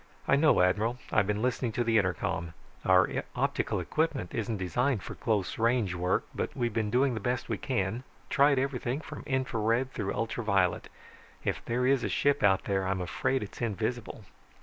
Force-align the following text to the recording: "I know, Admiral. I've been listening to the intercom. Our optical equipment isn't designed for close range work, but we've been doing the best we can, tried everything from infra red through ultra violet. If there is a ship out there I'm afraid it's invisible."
"I 0.27 0.35
know, 0.35 0.63
Admiral. 0.63 0.97
I've 1.11 1.27
been 1.27 1.43
listening 1.43 1.73
to 1.73 1.83
the 1.83 1.99
intercom. 1.99 2.55
Our 2.83 3.23
optical 3.35 3.79
equipment 3.79 4.33
isn't 4.33 4.57
designed 4.57 5.03
for 5.03 5.13
close 5.13 5.59
range 5.59 5.93
work, 5.93 6.25
but 6.33 6.57
we've 6.57 6.73
been 6.73 6.89
doing 6.89 7.13
the 7.13 7.19
best 7.19 7.49
we 7.49 7.59
can, 7.59 8.01
tried 8.27 8.57
everything 8.57 9.01
from 9.01 9.21
infra 9.27 9.59
red 9.59 9.93
through 9.93 10.15
ultra 10.15 10.43
violet. 10.43 10.89
If 11.43 11.63
there 11.65 11.85
is 11.85 12.03
a 12.03 12.09
ship 12.09 12.41
out 12.41 12.63
there 12.63 12.87
I'm 12.87 12.99
afraid 13.01 13.43
it's 13.43 13.61
invisible." 13.61 14.23